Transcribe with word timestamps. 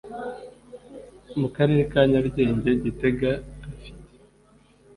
mu 1.39 1.47
karere 1.55 1.81
ka 1.91 2.01
nyarugenge 2.09 2.69
gitega 2.83 3.31
afite 3.67 4.05